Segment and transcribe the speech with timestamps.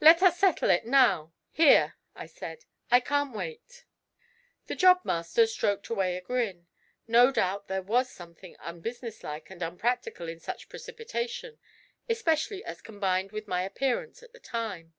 [0.00, 3.84] 'Let us settle it now here,' I said, 'I can't wait.'
[4.66, 6.68] The job master stroked away a grin.
[7.06, 11.58] No doubt there was something unbusinesslike and unpractical in such precipitation,
[12.08, 14.94] especially as combined with my appearance at the time.